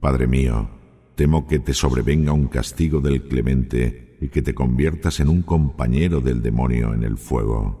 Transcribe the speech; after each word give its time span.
Padre 0.00 0.26
mío, 0.26 0.66
temo 1.14 1.46
que 1.46 1.58
te 1.58 1.74
sobrevenga 1.74 2.32
un 2.32 2.48
castigo 2.48 3.02
del 3.02 3.22
clemente 3.24 4.16
y 4.22 4.28
que 4.28 4.40
te 4.40 4.54
conviertas 4.54 5.20
en 5.20 5.28
un 5.28 5.42
compañero 5.42 6.22
del 6.22 6.40
demonio 6.40 6.94
en 6.94 7.04
el 7.04 7.18
fuego. 7.18 7.78